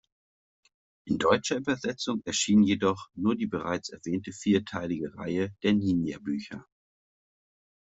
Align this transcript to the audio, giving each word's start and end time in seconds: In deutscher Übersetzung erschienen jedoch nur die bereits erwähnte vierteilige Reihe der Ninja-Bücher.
In 1.05 1.19
deutscher 1.19 1.57
Übersetzung 1.57 2.23
erschienen 2.25 2.63
jedoch 2.63 3.09
nur 3.13 3.35
die 3.35 3.45
bereits 3.45 3.89
erwähnte 3.89 4.31
vierteilige 4.31 5.15
Reihe 5.15 5.51
der 5.61 5.73
Ninja-Bücher. 5.73 6.65